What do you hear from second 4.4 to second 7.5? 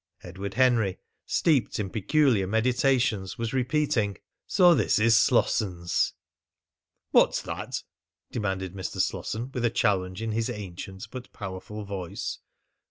"So this is Slosson's!" "What's